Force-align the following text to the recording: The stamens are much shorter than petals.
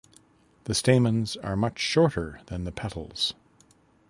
The 0.63 0.73
stamens 0.73 1.37
are 1.43 1.55
much 1.55 1.77
shorter 1.77 2.41
than 2.47 2.65
petals. 2.71 3.35